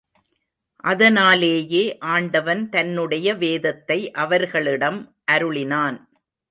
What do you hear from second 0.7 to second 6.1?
அதனாலேயே ஆண்டவன் தன்னுடைய வேதத்தை அவர்களிடம் அருளினான்.